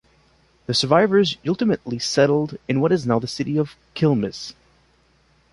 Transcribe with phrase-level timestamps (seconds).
[0.65, 4.55] The survivors ultimately settled in what is now the city of Quilmes.